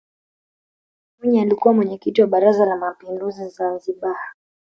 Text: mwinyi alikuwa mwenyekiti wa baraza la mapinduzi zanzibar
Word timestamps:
mwinyi 1.19 1.41
alikuwa 1.41 1.73
mwenyekiti 1.73 2.21
wa 2.21 2.27
baraza 2.27 2.65
la 2.65 2.77
mapinduzi 2.77 3.49
zanzibar 3.49 4.17